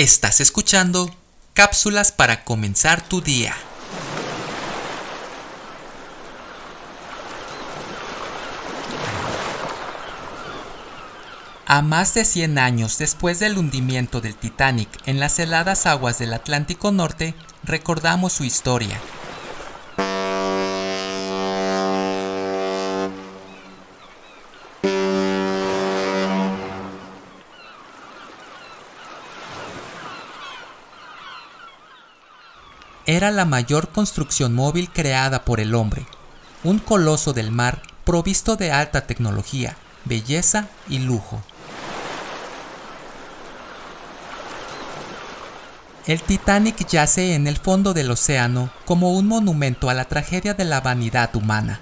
Estás 0.00 0.40
escuchando 0.40 1.14
cápsulas 1.52 2.10
para 2.10 2.42
comenzar 2.42 3.06
tu 3.06 3.20
día. 3.20 3.54
A 11.66 11.82
más 11.82 12.14
de 12.14 12.24
100 12.24 12.58
años 12.58 12.96
después 12.96 13.40
del 13.40 13.58
hundimiento 13.58 14.22
del 14.22 14.36
Titanic 14.36 14.88
en 15.04 15.20
las 15.20 15.38
heladas 15.38 15.84
aguas 15.84 16.18
del 16.18 16.32
Atlántico 16.32 16.92
Norte, 16.92 17.34
recordamos 17.62 18.32
su 18.32 18.44
historia. 18.44 18.98
Era 33.10 33.32
la 33.32 33.44
mayor 33.44 33.88
construcción 33.88 34.54
móvil 34.54 34.88
creada 34.88 35.44
por 35.44 35.58
el 35.58 35.74
hombre, 35.74 36.06
un 36.62 36.78
coloso 36.78 37.32
del 37.32 37.50
mar 37.50 37.82
provisto 38.04 38.54
de 38.54 38.70
alta 38.70 39.08
tecnología, 39.08 39.76
belleza 40.04 40.68
y 40.88 41.00
lujo. 41.00 41.42
El 46.06 46.22
Titanic 46.22 46.86
yace 46.86 47.34
en 47.34 47.48
el 47.48 47.56
fondo 47.56 47.94
del 47.94 48.12
océano 48.12 48.70
como 48.84 49.12
un 49.12 49.26
monumento 49.26 49.90
a 49.90 49.94
la 49.94 50.04
tragedia 50.04 50.54
de 50.54 50.66
la 50.66 50.80
vanidad 50.80 51.34
humana. 51.34 51.80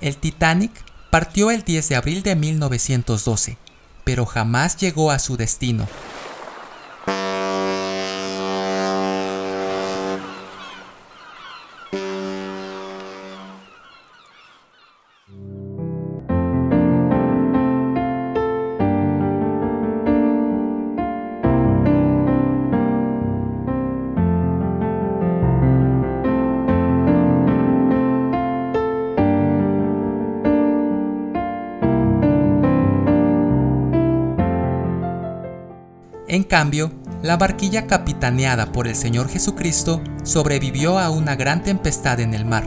El 0.00 0.16
Titanic 0.16 0.72
partió 1.10 1.50
el 1.50 1.64
10 1.64 1.86
de 1.86 1.96
abril 1.96 2.22
de 2.22 2.34
1912, 2.34 3.58
pero 4.08 4.24
jamás 4.24 4.78
llegó 4.78 5.10
a 5.10 5.18
su 5.18 5.36
destino, 5.36 5.86
En 36.28 36.42
cambio, 36.44 36.92
la 37.22 37.38
barquilla 37.38 37.86
capitaneada 37.86 38.70
por 38.70 38.86
el 38.86 38.94
Señor 38.94 39.30
Jesucristo 39.30 40.02
sobrevivió 40.24 40.98
a 40.98 41.08
una 41.08 41.36
gran 41.36 41.62
tempestad 41.62 42.20
en 42.20 42.34
el 42.34 42.44
mar. 42.44 42.64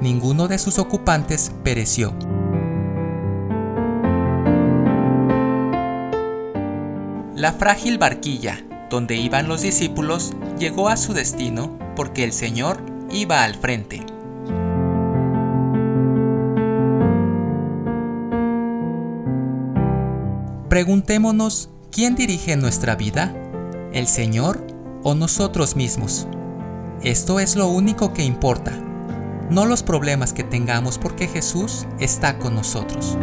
Ninguno 0.00 0.46
de 0.46 0.58
sus 0.58 0.78
ocupantes 0.78 1.50
pereció. 1.64 2.14
La 7.34 7.52
frágil 7.58 7.98
barquilla, 7.98 8.64
donde 8.88 9.16
iban 9.16 9.48
los 9.48 9.62
discípulos, 9.62 10.34
llegó 10.56 10.88
a 10.88 10.96
su 10.96 11.12
destino 11.12 11.76
porque 11.96 12.22
el 12.22 12.32
Señor 12.32 12.78
iba 13.10 13.42
al 13.42 13.56
frente. 13.56 14.06
Preguntémonos 20.68 21.70
¿Quién 21.96 22.14
dirige 22.14 22.58
nuestra 22.58 22.94
vida? 22.94 23.34
¿El 23.90 24.06
Señor 24.06 24.66
o 25.02 25.14
nosotros 25.14 25.76
mismos? 25.76 26.28
Esto 27.02 27.40
es 27.40 27.56
lo 27.56 27.68
único 27.68 28.12
que 28.12 28.22
importa, 28.22 28.72
no 29.48 29.64
los 29.64 29.82
problemas 29.82 30.34
que 30.34 30.44
tengamos 30.44 30.98
porque 30.98 31.26
Jesús 31.26 31.86
está 31.98 32.38
con 32.38 32.54
nosotros. 32.54 33.16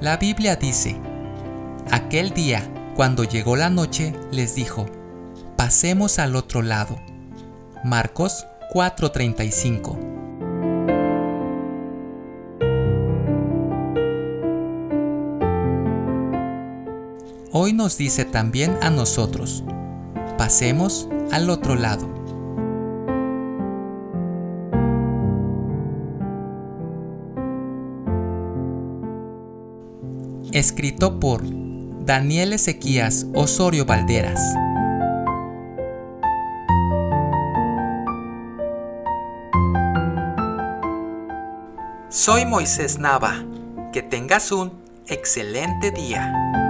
La 0.00 0.16
Biblia 0.16 0.54
dice, 0.54 0.96
aquel 1.90 2.30
día, 2.30 2.62
cuando 2.94 3.24
llegó 3.24 3.56
la 3.56 3.68
noche, 3.68 4.14
les 4.30 4.54
dijo, 4.54 4.86
pasemos 5.56 6.20
al 6.20 6.36
otro 6.36 6.62
lado. 6.62 7.00
Marcos 7.82 8.46
4:35 8.72 10.07
hoy 17.52 17.72
nos 17.72 17.96
dice 17.96 18.24
también 18.24 18.76
a 18.82 18.90
nosotros, 18.90 19.64
pasemos 20.36 21.08
al 21.32 21.50
otro 21.50 21.74
lado. 21.74 22.08
Escrito 30.52 31.20
por 31.20 31.42
Daniel 32.04 32.54
Ezequías 32.54 33.26
Osorio 33.34 33.84
Valderas. 33.84 34.40
Soy 42.08 42.46
Moisés 42.46 42.98
Nava. 42.98 43.44
Que 43.92 44.02
tengas 44.02 44.50
un 44.52 44.72
excelente 45.06 45.90
día. 45.90 46.67